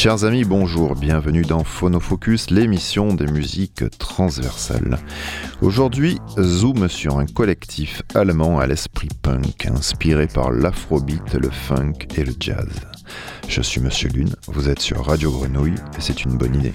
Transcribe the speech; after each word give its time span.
Chers 0.00 0.22
amis, 0.22 0.44
bonjour, 0.44 0.94
bienvenue 0.94 1.42
dans 1.42 1.64
Phonofocus, 1.64 2.50
l'émission 2.50 3.14
des 3.14 3.26
musiques 3.26 3.82
transversales. 3.98 4.96
Aujourd'hui, 5.60 6.20
zoom 6.38 6.88
sur 6.88 7.18
un 7.18 7.26
collectif 7.26 8.02
allemand 8.14 8.60
à 8.60 8.68
l'esprit 8.68 9.08
punk, 9.22 9.66
inspiré 9.66 10.28
par 10.28 10.52
l'afrobeat, 10.52 11.34
le 11.34 11.50
funk 11.50 11.94
et 12.14 12.22
le 12.22 12.32
jazz. 12.38 12.68
Je 13.48 13.60
suis 13.60 13.80
Monsieur 13.80 14.08
Lune, 14.10 14.36
vous 14.46 14.68
êtes 14.68 14.78
sur 14.78 15.04
Radio 15.04 15.32
Grenouille 15.32 15.74
et 15.74 16.00
c'est 16.00 16.22
une 16.22 16.38
bonne 16.38 16.54
idée. 16.54 16.74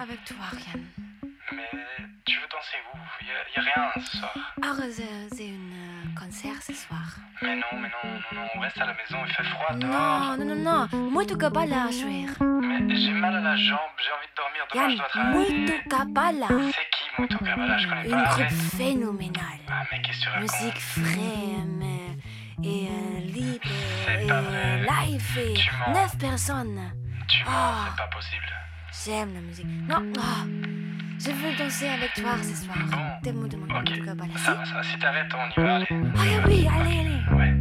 Avec 0.00 0.24
toi, 0.24 0.36
Ariane. 0.52 0.86
Mais 1.52 1.70
tu 2.24 2.36
veux 2.38 2.46
danser 2.50 2.78
où? 2.92 2.98
Il 3.20 3.26
n'y 3.26 3.32
a, 3.32 3.72
rien 3.72 3.90
ce 4.02 4.16
soir. 4.18 4.34
Ah, 4.62 4.72
c'est 5.32 5.44
un 5.44 5.52
euh, 5.52 6.18
concert 6.18 6.62
ce 6.62 6.72
soir. 6.72 7.16
Mais 7.42 7.56
non, 7.56 7.62
mais 7.72 7.88
non, 7.88 8.10
non, 8.10 8.40
non, 8.40 8.48
on 8.54 8.60
reste 8.60 8.78
à 8.78 8.86
la 8.86 8.94
maison, 8.94 9.18
il 9.26 9.32
fait 9.32 9.44
froid 9.44 9.74
dehors. 9.74 10.36
Non, 10.38 10.44
non, 10.44 10.54
non, 10.54 10.88
non, 10.92 11.10
muito 11.10 11.36
cabala 11.36 11.84
à 11.84 11.90
jouer. 11.90 12.26
Mais 12.60 12.96
j'ai 12.96 13.12
mal 13.12 13.34
à 13.36 13.40
la 13.40 13.56
jambe, 13.56 13.78
j'ai 13.98 14.12
envie 14.12 14.28
de 14.28 14.36
dormir, 14.36 14.66
demain 14.72 14.90
je 14.90 14.96
dois 14.96 15.08
travailler. 15.08 15.58
Muito 15.58 15.88
cabala. 15.88 16.48
C'est 16.48 16.90
qui 16.90 17.04
Muito 17.18 17.38
cabala 17.38 17.78
Je 17.78 17.88
connais 17.88 18.04
Une 18.04 18.10
pas. 18.10 18.18
Une 18.18 18.24
groupe 18.24 18.76
phénoménale. 18.76 19.60
Ah, 19.68 19.82
mais 19.90 20.02
qu'est-ce 20.02 20.18
que 20.18 20.24
tu 20.24 20.28
racontes? 20.28 20.60
Musique 20.60 20.80
fraîche 20.80 21.48
et 22.62 22.88
euh, 22.88 23.20
libre 23.20 23.68
et, 24.22 24.26
pas 24.26 24.40
vrai. 24.40 24.80
live 24.80 25.38
et 25.38 25.54
9 25.92 26.18
personnes. 26.18 26.92
Tu 27.28 27.44
oh, 27.46 27.50
c'est 27.50 27.96
pas 27.96 28.08
possible. 28.08 28.46
J'aime 29.04 29.34
la 29.34 29.40
musique. 29.40 29.66
Non, 29.88 30.02
oh, 30.16 30.46
je 31.18 31.30
veux 31.30 31.56
danser 31.56 31.88
avec 31.88 32.14
toi 32.14 32.36
ce 32.42 32.64
soir. 32.64 32.78
Bon. 32.90 32.96
Tellement 33.22 33.46
de 33.46 33.56
mon 33.56 33.78
okay. 33.80 34.00
cas, 34.00 34.14
voilà. 34.16 34.36
Ça 34.38 34.54
va, 34.54 34.64
ça 34.64 34.74
va. 34.74 34.82
Si 34.82 34.98
t'arrêtes, 34.98 35.32
on 35.34 35.60
y 35.60 35.64
va. 35.64 35.76
Allez. 35.76 35.86
Oh, 35.90 35.94
oui, 36.46 36.66
allez, 36.68 37.00
allez. 37.00 37.20
Ouais. 37.36 37.54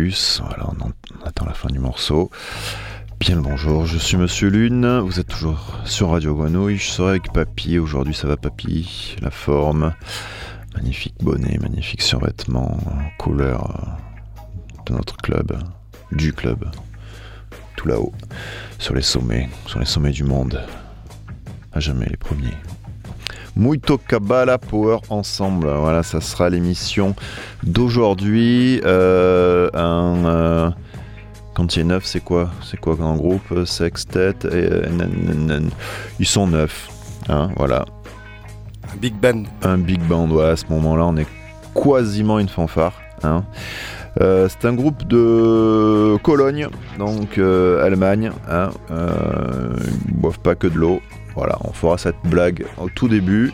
Voilà, 0.00 0.66
on, 0.66 1.26
attend 1.26 1.44
la 1.44 1.52
fin 1.52 1.68
du 1.68 1.78
morceau. 1.78 2.30
Bien 3.18 3.36
le 3.36 3.42
bonjour, 3.42 3.84
je 3.84 3.98
suis 3.98 4.16
Monsieur 4.16 4.48
Lune, 4.48 5.00
vous 5.00 5.20
êtes 5.20 5.26
toujours 5.26 5.78
sur 5.84 6.10
Radio 6.10 6.34
Grenouille, 6.34 6.78
je 6.78 6.88
serai 6.88 7.10
avec 7.10 7.30
Papy, 7.34 7.78
aujourd'hui 7.78 8.14
ça 8.14 8.26
va 8.26 8.38
Papy, 8.38 9.16
la 9.20 9.30
forme, 9.30 9.92
magnifique 10.74 11.16
bonnet, 11.20 11.58
magnifique 11.60 12.00
survêtement, 12.00 12.78
couleur 13.18 13.98
euh, 14.38 14.82
de 14.86 14.94
notre 14.94 15.18
club, 15.18 15.58
du 16.12 16.32
club, 16.32 16.70
tout 17.76 17.86
là-haut, 17.86 18.14
sur 18.78 18.94
les 18.94 19.02
sommets, 19.02 19.50
sur 19.66 19.80
les 19.80 19.86
sommets 19.86 20.12
du 20.12 20.24
monde, 20.24 20.62
à 21.74 21.80
jamais 21.80 22.06
les 22.06 22.16
premiers. 22.16 22.56
Muito 23.60 23.98
Kabbalah 23.98 24.56
Power 24.56 25.00
ensemble. 25.10 25.68
Voilà, 25.68 26.02
ça 26.02 26.22
sera 26.22 26.48
l'émission 26.48 27.14
d'aujourd'hui. 27.62 28.80
Euh, 28.86 29.68
un. 29.74 30.24
Euh, 30.24 30.70
quand 31.52 31.76
il 31.76 31.80
est 31.80 31.84
neuf, 31.84 32.06
c'est 32.06 32.24
quoi? 32.24 32.48
C'est 32.64 32.80
quoi 32.80 32.96
un 32.98 33.16
groupe? 33.16 33.66
Sextet 33.66 34.30
et, 34.44 34.48
euh, 34.54 35.60
Ils 36.18 36.26
sont 36.26 36.46
neuf. 36.46 36.88
Hein, 37.28 37.50
voilà. 37.58 37.84
Un 38.94 38.96
big 38.96 39.12
band. 39.20 39.42
Un 39.62 39.76
big 39.76 40.00
band, 40.08 40.30
ouais. 40.30 40.46
À 40.46 40.56
ce 40.56 40.64
moment-là, 40.70 41.04
on 41.04 41.18
est 41.18 41.28
quasiment 41.74 42.38
une 42.38 42.48
fanfare. 42.48 42.94
Hein. 43.22 43.44
c'est 44.16 44.64
un 44.64 44.72
groupe 44.72 45.06
de 45.06 46.16
Cologne, 46.22 46.68
donc 46.98 47.36
Allemagne. 47.36 48.32
Hein, 48.50 48.70
ils 48.88 50.14
boivent 50.14 50.40
pas 50.40 50.54
que 50.54 50.66
de 50.66 50.78
l'eau. 50.78 51.02
Voilà, 51.34 51.58
on 51.64 51.72
fera 51.72 51.98
cette 51.98 52.16
blague 52.24 52.66
au 52.78 52.88
tout 52.88 53.08
début. 53.08 53.52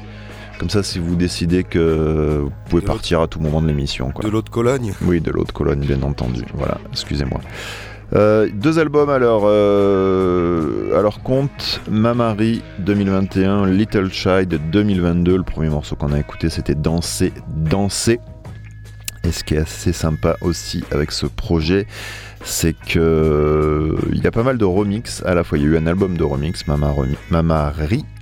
Comme 0.59 0.71
ça, 0.71 0.83
si 0.83 0.99
vous 0.99 1.17
décidez 1.17 1.65
que 1.65 2.41
vous 2.43 2.53
pouvez 2.71 2.83
partir 2.83 3.21
à 3.21 3.29
tout 3.29 3.41
moment 3.41 3.61
de 3.61 3.67
l'émission. 3.67 4.13
De 4.23 4.29
l'autre 4.29 4.51
Cologne 4.51 4.95
Oui, 5.03 5.21
de 5.21 5.31
l'autre 5.31 5.53
Cologne, 5.53 5.81
bien 5.81 6.03
entendu. 6.03 6.45
Voilà, 6.55 6.79
excusez-moi. 6.93 7.41
Euh, 8.15 8.49
deux 8.53 8.79
albums 8.79 9.11
alors. 9.11 9.43
Euh, 9.47 10.97
alors 10.97 11.23
compte 11.23 11.81
Mamari 11.91 12.63
2021, 12.79 13.67
Little 13.67 14.11
Child 14.11 14.61
2022. 14.71 15.39
Le 15.39 15.43
premier 15.43 15.69
morceau 15.69 15.97
qu'on 15.97 16.13
a 16.13 16.19
écouté 16.19 16.49
c'était 16.49 16.75
Danser, 16.75 17.33
Danser. 17.49 18.21
Et 19.27 19.33
ce 19.33 19.43
qui 19.43 19.55
est 19.55 19.59
assez 19.59 19.93
sympa 19.93 20.37
aussi 20.41 20.85
avec 20.93 21.11
ce 21.11 21.27
projet, 21.27 21.87
c'est 22.45 22.75
que 22.75 23.97
il 24.13 24.23
y 24.23 24.27
a 24.27 24.31
pas 24.31 24.45
mal 24.45 24.57
de 24.57 24.65
remix. 24.65 25.23
À 25.25 25.35
la 25.35 25.43
fois, 25.43 25.59
il 25.59 25.65
y 25.65 25.67
a 25.67 25.71
eu 25.71 25.77
un 25.77 25.87
album 25.89 26.17
de 26.17 26.23
remix, 26.23 26.65
Mama, 26.69 26.93
Ri, 27.71 28.05
euh, 28.05 28.16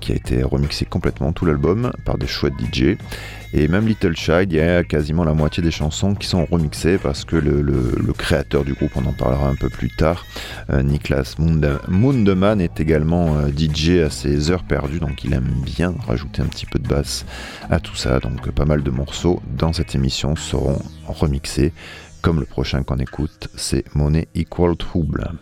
qui 0.00 0.12
a 0.12 0.14
été 0.14 0.42
remixé 0.42 0.84
complètement 0.84 1.32
tout 1.32 1.44
l'album 1.44 1.92
par 2.04 2.18
des 2.18 2.26
chouettes 2.26 2.54
DJ. 2.58 2.96
Et 3.52 3.66
même 3.66 3.86
Little 3.88 4.16
Child, 4.16 4.52
il 4.52 4.56
y 4.56 4.60
a 4.60 4.84
quasiment 4.84 5.24
la 5.24 5.34
moitié 5.34 5.60
des 5.60 5.72
chansons 5.72 6.14
qui 6.14 6.28
sont 6.28 6.44
remixées 6.44 6.98
parce 6.98 7.24
que 7.24 7.34
le, 7.34 8.12
créateur 8.16 8.64
du 8.64 8.74
groupe, 8.74 8.92
on 8.96 9.04
en 9.06 9.12
parlera 9.12 9.48
un 9.48 9.56
peu 9.56 9.68
plus 9.68 9.88
tard, 9.88 10.24
euh, 10.70 10.82
Niklas 10.82 11.36
Mundeman 11.88 12.60
est 12.60 12.78
également 12.78 13.36
euh, 13.36 13.48
DJ 13.48 14.02
à 14.06 14.10
ses 14.10 14.50
heures 14.50 14.64
perdues, 14.64 15.00
donc 15.00 15.24
il 15.24 15.32
aime 15.32 15.50
bien 15.64 15.94
rajouter 16.06 16.42
un 16.42 16.46
petit 16.46 16.66
peu 16.66 16.78
de 16.78 16.86
basse 16.86 17.24
à 17.70 17.80
tout 17.80 17.96
ça. 17.96 18.20
Donc 18.20 18.50
pas 18.50 18.66
mal 18.66 18.82
de 18.82 18.90
morceaux 18.90 19.42
dans 19.56 19.72
cette 19.72 19.94
émission 19.94 20.36
seront 20.36 20.78
remixés 21.06 21.72
comme 22.22 22.38
le 22.38 22.46
prochain 22.46 22.82
qu'on 22.82 22.98
écoute, 22.98 23.48
c'est 23.56 23.84
Money 23.94 24.28
Equal 24.34 24.76
Trouble. 24.76 25.32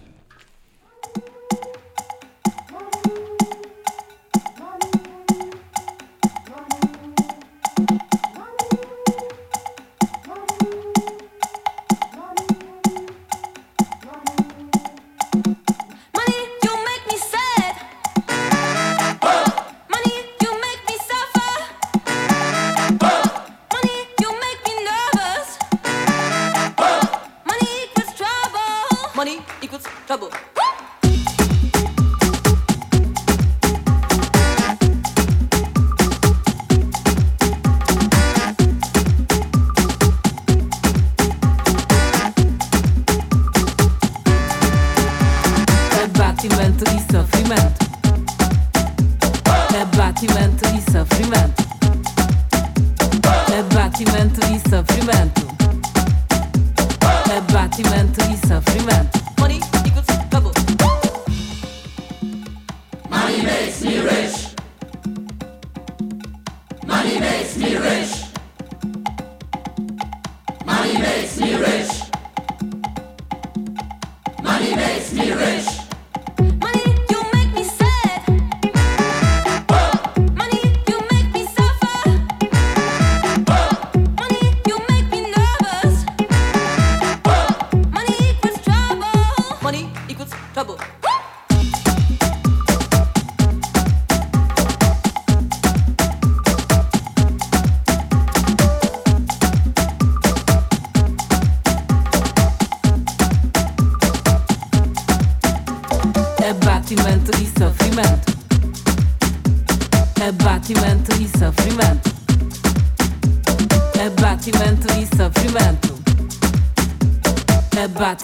It's. 75.11 75.78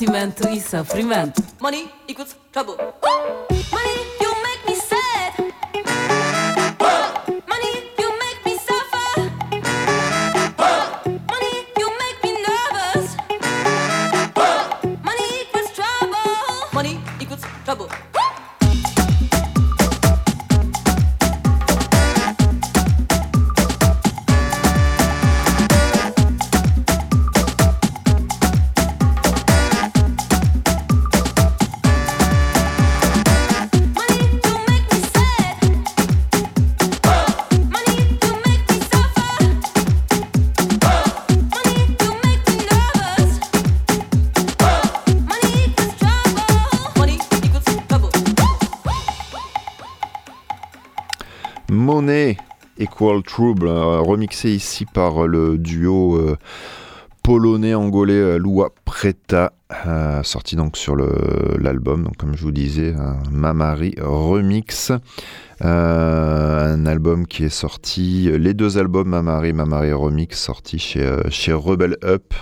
nascimento 0.04 0.49
e 0.49 0.61
sofrimento. 0.61 1.42
Money 1.61 1.90
equals 2.06 2.37
trouble. 2.52 2.76
Equal 53.04 53.23
Trouble, 53.23 53.68
euh, 53.68 54.00
remixé 54.00 54.50
ici 54.50 54.87
par 54.87 55.26
le 55.26 55.58
duo 55.58 56.16
euh, 56.16 56.38
polonais-angolais 57.23 58.14
euh, 58.14 58.38
Lua 58.38 58.70
Preta, 58.87 59.52
sorti 60.23 60.56
donc 60.56 60.78
sur 60.78 60.96
l'album, 60.96 62.08
comme 62.16 62.34
je 62.34 62.42
vous 62.42 62.50
disais, 62.50 62.94
Mamari 63.30 63.94
remix. 64.00 64.90
un 65.61 66.87
album 66.87 67.26
qui 67.26 67.44
est 67.44 67.50
sorti, 67.50 68.30
les 68.38 68.54
deux 68.54 68.78
albums 68.78 69.08
Mamari, 69.08 69.52
Mamari 69.52 69.92
Remix, 69.92 70.38
sortis 70.40 70.78
chez, 70.78 71.06
chez 71.28 71.52
Rebel 71.52 71.99
Up. 72.04 72.32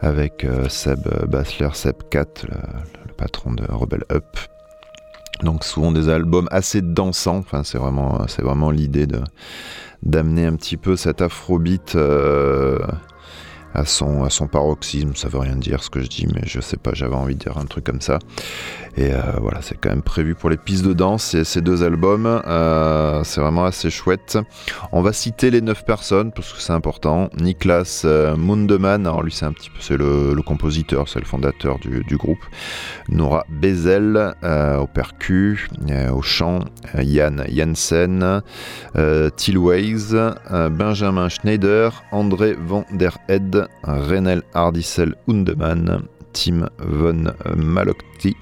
avec 0.00 0.44
euh, 0.44 0.68
Seb 0.68 1.08
Bassler, 1.26 1.70
Seb 1.72 2.02
4, 2.10 2.48
le, 2.48 3.12
patron 3.16 3.52
de 3.52 3.64
Rebel 3.66 4.04
Up. 4.12 4.36
Donc 5.42 5.64
souvent 5.64 5.92
des 5.92 6.10
albums 6.10 6.48
assez 6.50 6.82
dansants, 6.82 7.38
enfin, 7.38 7.62
c'est 7.64 7.78
vraiment, 7.78 8.26
c'est 8.28 8.42
vraiment 8.42 8.70
l'idée 8.70 9.06
de 9.06 9.20
d'amener 10.02 10.46
un 10.46 10.56
petit 10.56 10.76
peu 10.76 10.96
cet 10.96 11.22
afrobeat 11.22 11.94
euh, 11.96 12.78
à 13.76 13.84
son, 13.84 14.48
paroxysme. 14.50 15.14
Ça 15.14 15.28
veut 15.28 15.38
rien 15.38 15.56
dire 15.56 15.82
ce 15.82 15.90
que 15.90 16.00
je 16.00 16.08
dis, 16.08 16.26
mais 16.34 16.42
je 16.46 16.60
sais 16.60 16.78
pas, 16.78 16.92
j'avais 16.94 17.14
envie 17.14 17.34
de 17.34 17.40
dire 17.40 17.58
un 17.58 17.66
truc 17.66 17.84
comme 17.84 18.00
ça. 18.00 18.18
Et 18.96 19.12
euh, 19.12 19.20
voilà, 19.42 19.60
c'est 19.60 19.78
quand 19.78 19.90
même 19.90 20.02
prévu 20.02 20.34
pour 20.34 20.48
les 20.48 20.56
pistes 20.56 20.84
de 20.84 20.94
danse 20.94 21.34
et 21.34 21.44
ces 21.44 21.60
deux 21.60 21.82
albums. 21.82 22.40
Euh, 22.46 23.22
c'est 23.24 23.42
vraiment 23.42 23.66
assez 23.66 23.90
chouette. 23.90 24.38
On 24.92 25.02
va 25.02 25.12
citer 25.12 25.50
les 25.50 25.60
neuf 25.60 25.84
personnes 25.84 26.32
parce 26.32 26.54
que 26.54 26.60
c'est 26.60 26.72
important. 26.72 27.28
Niklas 27.38 28.02
euh, 28.06 28.36
Mundemann, 28.36 29.06
alors 29.06 29.22
lui 29.22 29.32
c'est 29.32 29.44
un 29.44 29.52
petit 29.52 29.68
peu, 29.68 29.76
c'est 29.80 29.98
le, 29.98 30.34
compositeur, 30.46 31.08
c'est 31.08 31.18
le 31.18 31.26
fondateur 31.26 31.78
du, 31.78 32.16
groupe. 32.16 32.44
Nora 33.10 33.44
Bezel 33.50 34.34
au 34.80 34.86
percu, 34.86 35.68
au 36.10 36.22
chant. 36.22 36.60
Yann 36.98 37.44
Janssen, 37.52 38.42
Tilways, 39.36 40.14
Benjamin 40.70 41.28
Schneider, 41.28 42.02
André 42.12 42.54
van 42.58 42.84
der 42.92 43.18
Head, 43.28 43.65
Renel 43.82 44.42
Hardissel 44.54 45.14
Hundemann, 45.28 46.04
Tim 46.32 46.68
von 46.78 47.32
Malokti 47.56 48.36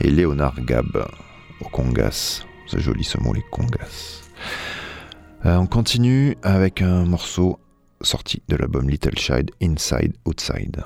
et 0.00 0.10
Léonard 0.10 0.60
Gab 0.64 1.06
au 1.60 1.68
congas. 1.68 2.44
C'est 2.66 2.80
joli 2.80 3.04
ce 3.04 3.18
mot, 3.18 3.32
les 3.32 3.44
congas. 3.50 4.22
Euh, 5.46 5.56
on 5.56 5.66
continue 5.66 6.36
avec 6.42 6.80
un 6.80 7.04
morceau 7.04 7.58
sorti 8.00 8.42
de 8.48 8.56
l'album 8.56 8.88
Little 8.88 9.18
Child, 9.18 9.50
Inside 9.62 10.14
Outside. 10.24 10.84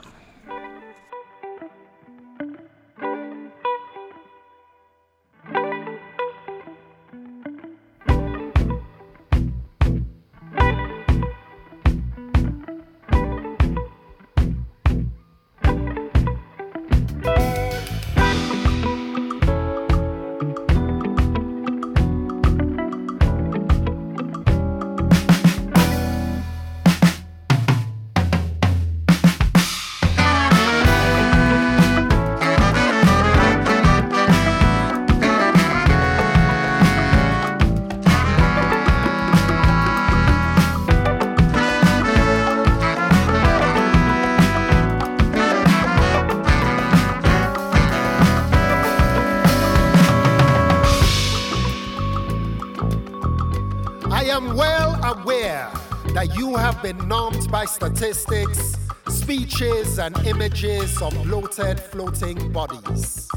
By 57.50 57.64
statistics, 57.64 58.76
speeches, 59.08 59.98
and 59.98 60.16
images 60.26 61.00
of 61.00 61.12
bloated 61.24 61.80
floating 61.80 62.52
bodies. 62.52 63.28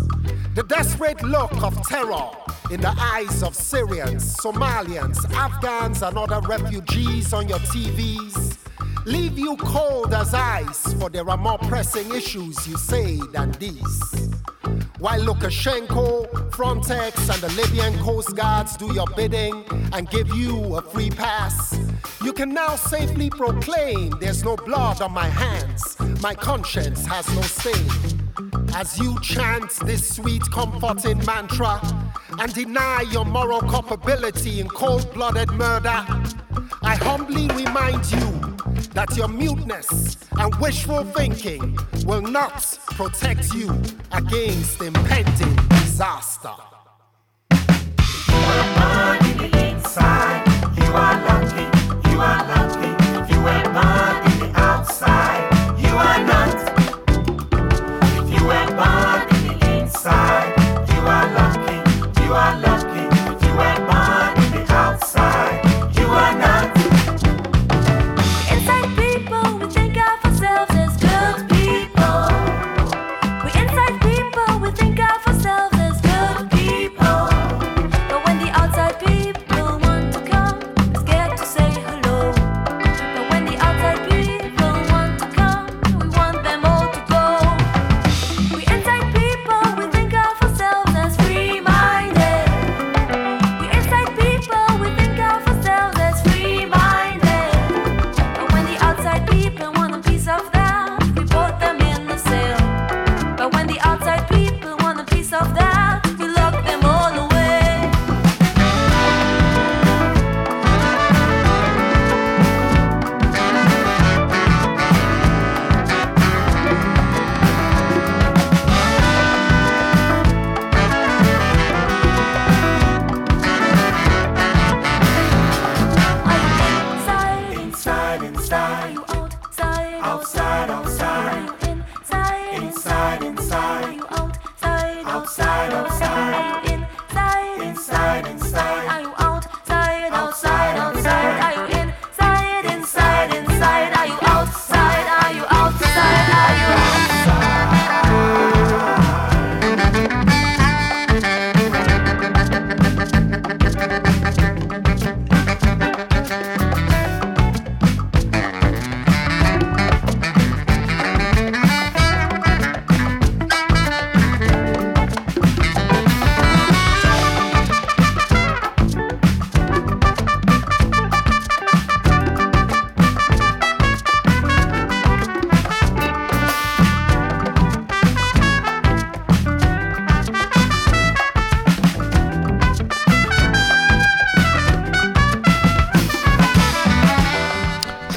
The 0.56 0.63
desperate 0.63 1.24
look 1.24 1.51
of 1.63 1.75
terror 1.88 2.30
in 2.72 2.82
the 2.82 2.94
eyes 2.98 3.41
of 3.41 3.56
Syrians, 3.56 4.36
Somalians, 4.38 5.18
Afghans, 5.34 6.01
and 6.01 6.18
other 6.18 6.41
refugees 6.48 7.34
on 7.34 7.48
your 7.48 7.60
TVs 7.60 8.58
leave 9.06 9.38
you 9.38 9.56
cold 9.58 10.13
as 10.13 10.34
ice, 10.34 10.94
for 10.94 11.10
there 11.10 11.30
are 11.30 11.38
more 11.38 11.58
pressing 11.58 12.13
issues, 12.13 12.68
you 12.68 12.77
say, 12.77 13.18
than 13.32 13.51
these. 13.53 14.30
While 15.00 15.22
Lukashenko, 15.22 16.51
Frontex, 16.51 17.34
and 17.34 17.41
the 17.41 17.50
Libyan 17.62 17.98
Coast 18.03 18.36
Guards 18.36 18.77
do 18.77 18.94
your 18.94 19.08
bidding 19.15 19.65
and 19.94 20.10
give 20.10 20.27
you 20.36 20.75
a 20.75 20.82
free 20.82 21.10
pass, 21.10 21.74
you 22.23 22.33
can 22.33 22.53
now 22.53 22.75
safely 22.75 23.29
proclaim 23.29 24.11
there's 24.19 24.43
no 24.43 24.55
blood 24.55 25.01
on 25.01 25.11
my 25.11 25.27
hands, 25.27 25.97
my 26.21 26.35
conscience 26.35 27.05
has 27.05 27.27
no 27.35 27.41
stain. 27.41 27.89
As 28.73 28.97
you 28.99 29.19
chant 29.21 29.71
this 29.85 30.15
sweet, 30.15 30.43
comforting 30.51 31.23
mantra 31.25 31.81
and 32.39 32.53
deny 32.53 33.03
your 33.11 33.25
moral 33.25 33.61
culpability 33.61 34.59
in 34.59 34.67
cold 34.67 35.11
blooded 35.13 35.51
murder, 35.51 36.05
I 36.83 36.95
humbly 36.95 37.47
remind 37.55 38.09
you 38.11 38.55
that 38.93 39.15
your 39.15 39.27
muteness 39.27 40.17
and 40.37 40.53
wishful 40.55 41.03
thinking 41.03 41.77
will 42.05 42.21
not 42.21 42.77
protect 42.87 43.53
you 43.53 43.69
against 44.11 44.81
impending 44.81 45.55
disaster. 45.69 46.53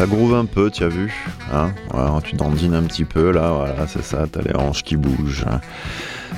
Ça 0.04 0.10
groove 0.10 0.34
un 0.34 0.44
peu, 0.44 0.70
tu 0.70 0.84
as 0.84 0.88
vu 0.88 1.14
hein 1.50 1.70
Tu 2.24 2.36
dandines 2.36 2.74
un 2.74 2.82
petit 2.82 3.04
peu 3.04 3.30
là, 3.30 3.52
voilà, 3.52 3.86
c'est 3.86 4.02
ça, 4.04 4.26
t'as 4.30 4.42
les 4.42 4.54
hanches 4.54 4.82
qui 4.82 4.96
bougent. 4.96 5.46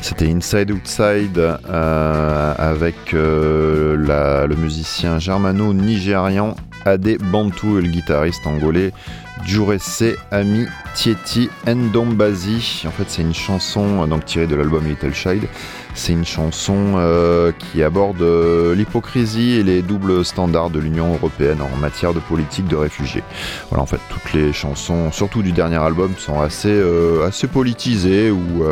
C'était 0.03 0.31
Inside 0.31 0.71
Outside 0.71 1.39
euh, 1.39 2.55
avec 2.57 2.95
euh, 3.15 4.47
le 4.47 4.55
musicien 4.55 5.19
germano-nigérian 5.19 6.55
Ade 6.85 7.19
Bantu 7.33 7.81
le 7.81 7.89
guitariste 7.89 8.47
angolais 8.47 8.93
Jurese 9.45 10.17
Ami 10.31 10.67
Tieti 10.95 11.51
Ndombazi. 11.67 12.85
En 12.87 12.91
fait, 12.91 13.05
c'est 13.09 13.23
une 13.23 13.35
chanson 13.35 14.03
euh, 14.03 14.07
donc 14.07 14.25
tirée 14.25 14.47
de 14.47 14.57
l'album 14.57 14.87
Little 14.87 15.15
Child. 15.15 15.47
C'est 15.95 16.13
une 16.13 16.25
chanson 16.25 16.95
euh, 16.97 17.53
qui 17.53 17.83
aborde 17.83 18.23
euh, 18.23 18.75
l'hypocrisie 18.75 19.53
et 19.53 19.63
les 19.63 19.83
doubles 19.83 20.25
standards 20.25 20.71
de 20.71 20.79
l'Union 20.79 21.15
européenne 21.15 21.59
en 21.61 21.77
matière 21.77 22.15
de 22.15 22.21
politique 22.21 22.67
de 22.69 22.77
réfugiés. 22.77 23.23
Voilà, 23.71 23.83
en 23.83 23.87
fait, 23.87 24.01
toutes 24.11 24.33
les 24.33 24.53
chansons, 24.53 25.13
surtout 25.13 25.43
du 25.43 25.53
dernier 25.53 25.77
album, 25.77 26.13
sont 26.19 26.41
assez, 26.41 26.83
assez 27.27 27.47
politisées 27.47 28.31
ou 28.31 28.65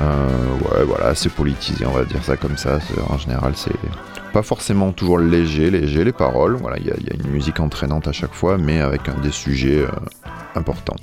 ouais, 0.00 0.84
voilà, 0.86 1.06
assez 1.06 1.28
politisées, 1.28 1.86
on 1.86 1.92
va 1.92 2.04
dire 2.04 2.22
ça 2.22 2.36
comme 2.36 2.56
ça. 2.56 2.78
En 3.08 3.18
général, 3.18 3.52
c'est 3.56 3.72
pas 4.32 4.42
forcément 4.42 4.92
toujours 4.92 5.18
léger, 5.18 5.70
léger 5.70 6.04
les 6.04 6.12
paroles. 6.12 6.54
Voilà, 6.56 6.78
il 6.78 6.86
y, 6.86 6.90
a- 6.90 7.14
une 7.24 7.30
musique 7.30 7.60
entraînante 7.60 8.08
à 8.08 8.12
chaque 8.12 8.32
fois, 8.34 8.58
mais 8.58 8.80
avec 8.80 9.08
un 9.08 9.18
des 9.20 9.30
sujets 9.32 9.80
euh, 9.80 9.88
importants. 10.54 10.96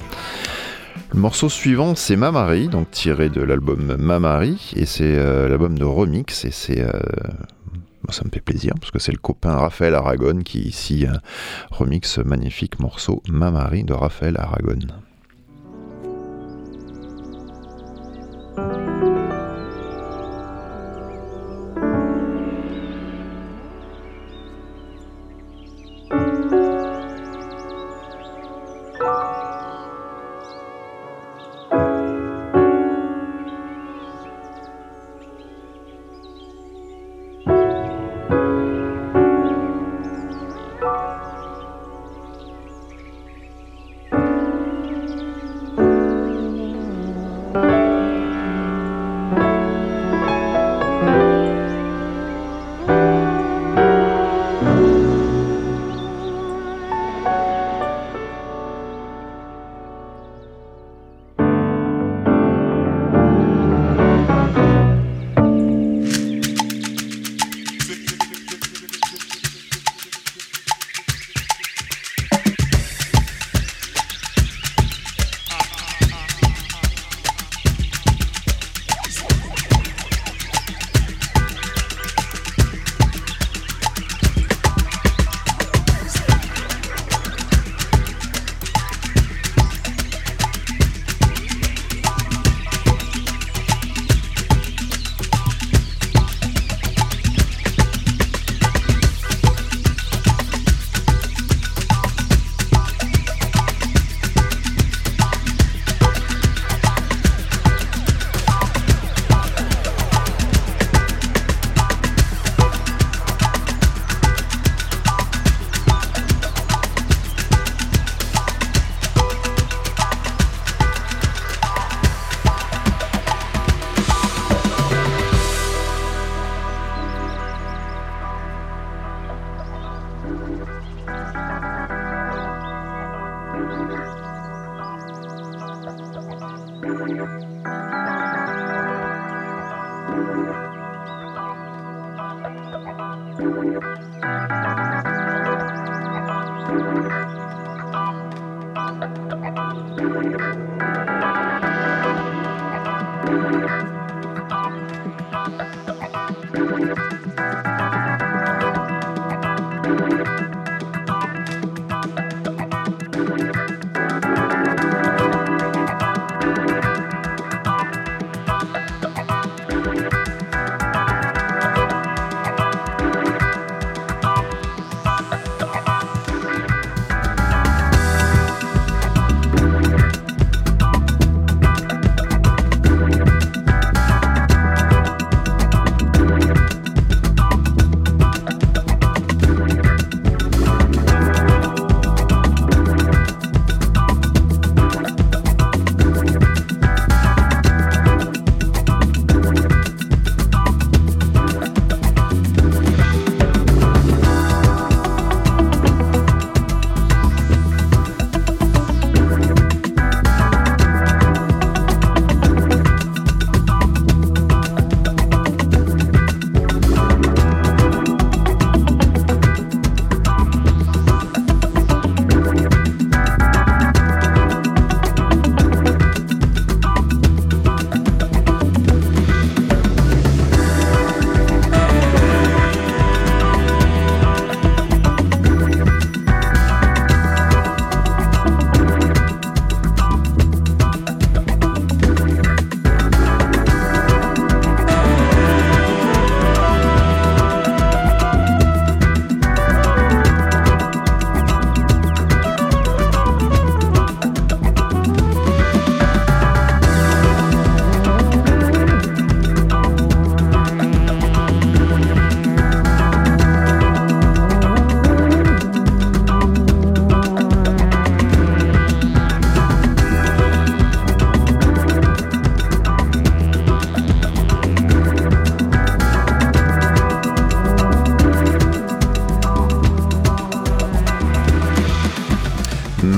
Le 1.14 1.20
morceau 1.20 1.50
suivant, 1.50 1.96
c'est 1.96 2.16
Mamari, 2.16 2.68
donc 2.68 2.92
tiré 2.92 3.30
de 3.30 3.42
l'album 3.42 3.96
Mamari, 3.98 4.74
et 4.76 4.86
c'est 4.86 5.16
euh, 5.18 5.48
l'album 5.50 5.78
de 5.78 5.86
remix, 5.86 6.46
et 6.46 6.52
c'est. 6.52 6.82
euh, 6.82 6.92
ça 8.12 8.24
me 8.26 8.32
fait 8.32 8.42
plaisir, 8.42 8.74
parce 8.80 8.90
que 8.92 8.98
c'est 9.00 9.12
le 9.12 9.20
copain 9.20 9.56
Raphaël 9.56 9.94
Aragon 9.94 10.40
qui 10.44 10.60
ici 10.62 11.06
euh, 11.06 11.14
remix 11.70 12.10
ce 12.10 12.22
magnifique 12.22 12.80
morceau 12.80 13.22
Mamari 13.30 13.84
de 13.84 13.94
Raphaël 13.94 14.36
Aragon. 14.38 14.80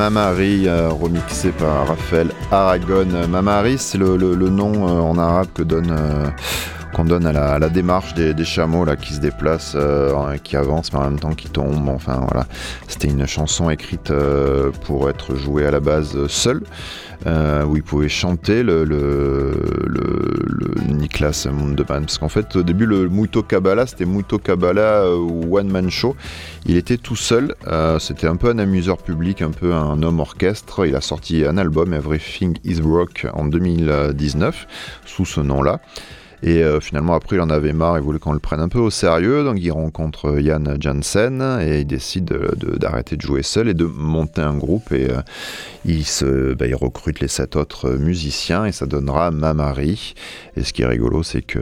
Mamari, 0.02 0.68
remixé 0.68 1.52
par 1.52 1.90
Raphaël 1.90 2.32
Aragon. 2.50 3.06
Mamari, 3.30 3.78
c'est 3.78 4.00
le, 4.00 4.18
nom 4.50 4.84
en 4.84 5.16
arabe 5.20 5.50
donne 5.60 5.96
qu'on 6.92 7.06
donne 7.06 7.28
à 7.28 7.60
la, 7.60 7.70
démarche 7.70 8.16
des, 8.16 8.44
chameaux 8.44 8.84
là, 8.84 8.96
qui 8.96 9.14
se 9.14 9.20
déplacent, 9.20 9.74
euh, 9.76 10.38
qui 10.38 10.58
avancent, 10.58 10.92
mais 10.92 11.00
en 11.00 11.04
même 11.04 11.20
temps 11.20 11.34
qui 11.34 11.50
tombent. 11.50 11.90
Enfin 11.90 12.26
voilà, 12.28 12.48
c'était 12.88 13.10
une 13.10 13.28
chanson 13.28 13.70
écrite 13.70 14.10
euh, 14.10 14.72
pour 14.86 15.08
être 15.08 15.36
jouée 15.36 15.68
à 15.68 15.72
la 15.72 15.80
base 15.80 16.26
seule. 16.28 16.64
Euh, 17.28 17.64
où 17.66 17.76
il 17.76 17.84
pouvait 17.84 18.10
chanter 18.10 18.64
le, 18.64 18.84
le, 18.84 19.54
le, 19.86 20.92
Niklas 20.92 21.48
Mundeman. 21.52 22.06
Parce 22.06 22.18
qu'en 22.18 22.30
fait, 22.30 22.56
au 22.56 22.64
début, 22.64 22.88
le 22.88 23.10
Muito 23.10 23.44
Kabbalah, 23.44 23.86
c'était 23.86 24.06
Muito 24.06 24.40
Kabbalah 24.40 25.06
One 25.08 25.70
Man 25.70 25.92
Show. 25.92 26.16
Il 26.66 26.78
était 26.78 26.98
tout 26.98 27.16
seul, 27.16 27.54
c'était 28.00 28.28
un 28.28 28.38
peu 28.38 28.50
un 28.50 28.58
amuseur 28.58 28.98
public, 28.98 29.42
un 29.44 29.52
peu 29.52 29.74
un 29.74 30.02
homme 30.02 30.20
orchestre. 30.20 30.88
Il 30.88 30.96
a 30.96 31.02
sorti 31.02 31.46
un 31.46 31.58
album, 31.58 31.94
Everything 31.94 32.58
is 32.64 32.82
Rock, 32.82 33.28
en 33.34 33.46
2019, 33.46 34.68
sous 35.06 35.26
ce 35.26 35.42
nom-là. 35.42 35.80
Et 36.44 36.64
euh, 36.64 36.80
finalement, 36.80 37.14
après, 37.14 37.36
il 37.36 37.42
en 37.42 37.50
avait 37.50 37.74
marre, 37.74 37.98
il 37.98 38.04
voulait 38.04 38.18
qu'on 38.18 38.34
le 38.34 38.40
prenne 38.40 38.60
un 38.60 38.70
peu 38.70 38.80
au 38.80 38.90
sérieux. 38.90 39.44
Donc, 39.44 39.58
il 39.60 39.72
rencontre 39.72 40.30
euh, 40.30 40.78
Janssen 40.80 41.60
et 41.62 41.82
il 41.82 41.86
décide 41.86 42.34
d'arrêter 42.80 43.16
de, 43.16 43.22
jouer 43.22 43.44
seul 43.44 43.70
et 43.70 43.76
de 43.76 43.86
monter 43.86 44.42
un 44.42 44.56
groupe. 44.56 44.92
Et 44.92 45.10
euh, 45.10 45.22
il, 45.86 46.04
se, 46.04 46.54
bah, 46.56 46.66
il 46.66 46.76
recrute 46.76 47.20
les 47.20 47.28
sept 47.28 47.56
autres 47.56 47.92
musiciens 47.92 48.66
et 48.66 48.72
ça 48.72 48.88
donnera 48.88 49.30
Mamari. 49.30 50.16
Et 50.56 50.64
ce 50.64 50.74
qui 50.74 50.82
est 50.82 50.88
rigolo, 50.88 51.22
c'est 51.22 51.44
que 51.44 51.60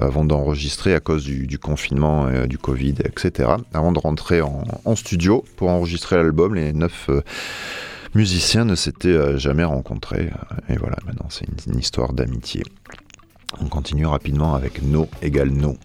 avant 0.00 0.24
d'enregistrer, 0.24 0.94
à 0.94 1.00
cause 1.00 1.24
du, 1.24 1.58
confinement, 1.58 2.28
du 2.46 2.58
Covid, 2.58 2.94
etc., 3.04 3.50
avant 3.74 3.92
de 3.92 3.98
rentrer 3.98 4.40
en, 4.40 4.62
en 4.84 4.96
studio 4.96 5.44
pour 5.56 5.70
enregistrer 5.70 6.16
l'album, 6.16 6.54
les 6.54 6.72
neuf 6.72 7.10
musiciens 8.14 8.64
ne 8.64 8.74
s'étaient 8.74 9.38
jamais 9.38 9.64
rencontrés. 9.64 10.30
Et 10.68 10.76
voilà, 10.76 10.96
maintenant, 11.06 11.26
c'est 11.28 11.46
une 11.66 11.78
histoire 11.78 12.12
d'amitié. 12.12 12.62
On 13.60 13.66
continue 13.66 14.06
rapidement 14.06 14.54
avec 14.54 14.82
No 14.82 15.08
égale 15.22 15.50
No. 15.50 15.76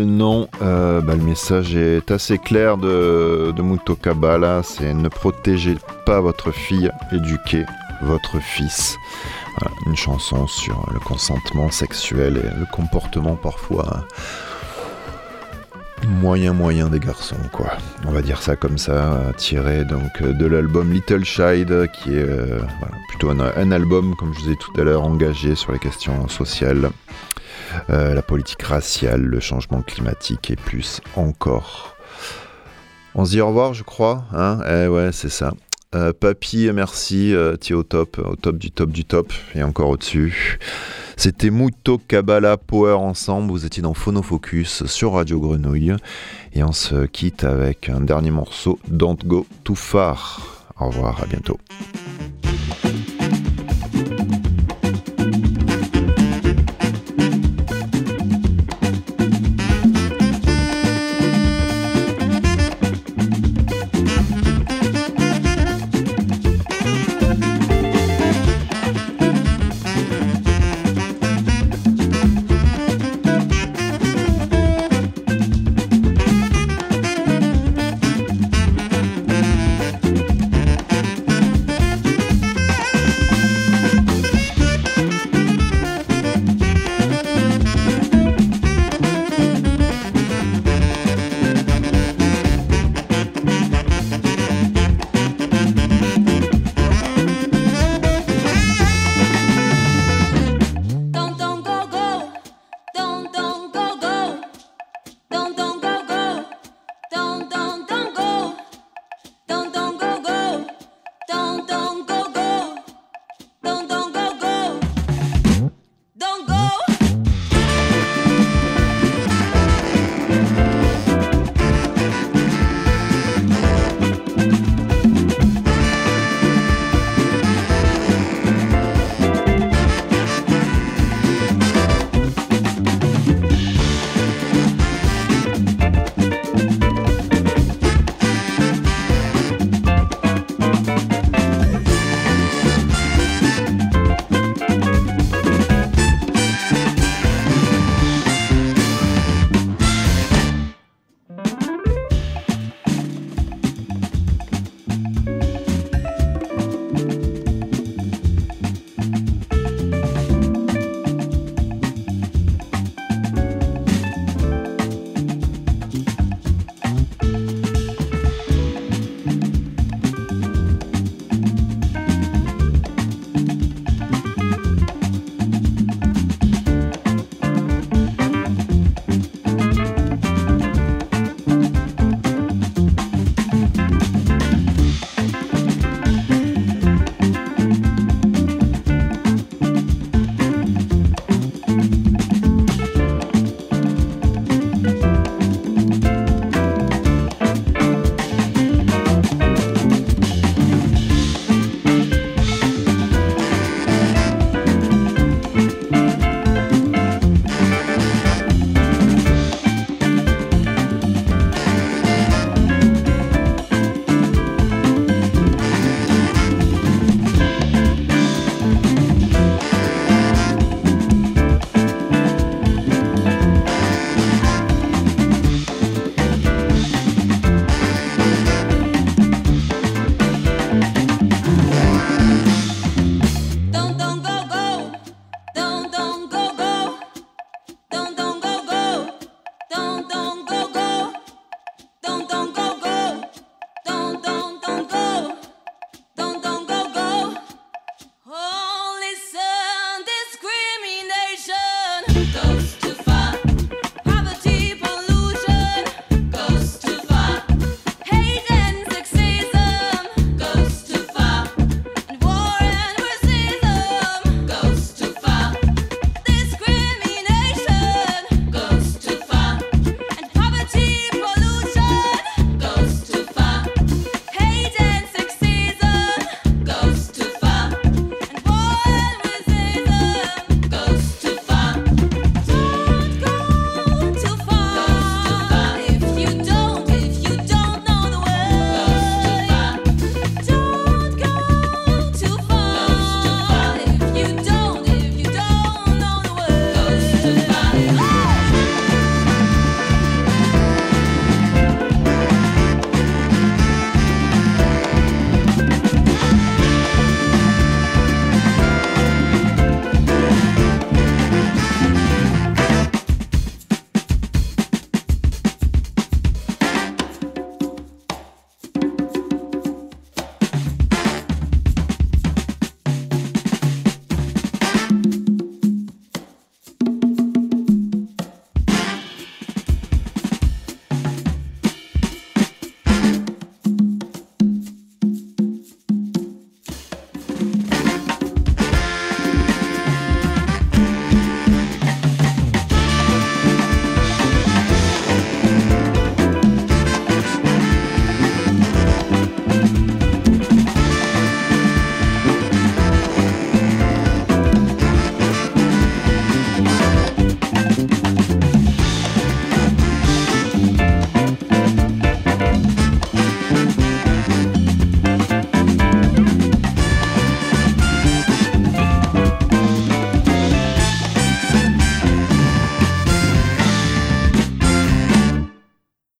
Non. 0.00 0.48
Euh, 0.62 1.00
bah, 1.00 1.14
le 1.14 1.22
message 1.22 1.74
est 1.76 2.10
assez 2.10 2.38
clair 2.38 2.76
de, 2.76 3.52
de 3.54 3.62
c'est 4.62 4.94
ne 4.94 5.08
protégez 5.08 5.76
pas 6.06 6.20
votre 6.20 6.50
fille, 6.50 6.90
éduquez 7.12 7.64
votre 8.02 8.40
fils. 8.40 8.96
une 9.86 9.96
chanson 9.96 10.46
sur 10.46 10.88
le 10.92 11.00
consentement 11.00 11.70
sexuel 11.70 12.36
et 12.38 12.58
le 12.58 12.66
comportement 12.72 13.36
parfois 13.36 14.04
moyen 16.06 16.52
moyen 16.52 16.88
des 16.88 16.98
garçons 16.98 17.36
quoi. 17.52 17.72
On 18.06 18.10
va 18.10 18.22
dire 18.22 18.42
ça 18.42 18.56
comme 18.56 18.78
ça, 18.78 19.32
tiré 19.36 19.84
donc 19.84 20.22
de 20.22 20.46
l'album 20.46 20.92
Little 20.92 21.24
Child 21.24 21.88
qui 21.92 22.14
est 22.14 22.28
euh, 22.28 22.60
plutôt 23.08 23.30
un, 23.30 23.70
album 23.70 24.14
comme 24.16 24.34
je 24.34 24.40
vous 24.40 24.50
ai 24.50 24.56
tout 24.56 24.72
à 24.80 24.84
l'heure 24.84 25.02
engagé 25.02 25.54
sur 25.54 25.72
les 25.72 25.78
questions 25.78 26.28
sociales 26.28 26.90
euh, 27.90 28.14
la 28.14 28.22
politique 28.22 28.62
raciale, 28.62 29.22
le 29.22 29.40
changement 29.40 29.82
climatique 29.82 30.50
et 30.50 30.56
plus 30.56 31.00
encore. 31.16 31.96
On 33.14 33.24
se 33.24 33.32
dit 33.32 33.40
au 33.40 33.48
revoir, 33.48 33.74
je 33.74 33.82
crois. 33.82 34.24
Hein? 34.32 34.60
Eh 34.68 34.88
ouais, 34.88 35.10
c'est 35.12 35.28
ça. 35.28 35.52
Euh, 35.94 36.12
papy, 36.18 36.70
merci. 36.72 37.34
Euh, 37.34 37.56
tu 37.60 37.74
es 37.74 37.76
au 37.76 37.82
top, 37.82 38.18
au 38.18 38.36
top 38.36 38.56
du 38.56 38.70
top 38.70 38.90
du 38.90 39.04
top 39.04 39.32
et 39.54 39.62
encore 39.62 39.90
au-dessus. 39.90 40.58
C'était 41.16 41.50
Muto 41.50 41.98
Kabbalah 41.98 42.56
Power 42.56 42.94
ensemble. 42.94 43.50
Vous 43.50 43.66
étiez 43.66 43.82
dans 43.82 43.92
Phonofocus 43.92 44.86
sur 44.86 45.12
Radio 45.12 45.38
Grenouille. 45.38 45.94
Et 46.54 46.64
on 46.64 46.72
se 46.72 47.04
quitte 47.04 47.44
avec 47.44 47.90
un 47.90 48.00
dernier 48.00 48.30
morceau, 48.30 48.78
Don't 48.88 49.18
Go 49.24 49.46
Too 49.64 49.74
Far. 49.74 50.64
Au 50.80 50.86
revoir, 50.86 51.22
à 51.22 51.26
bientôt. 51.26 51.58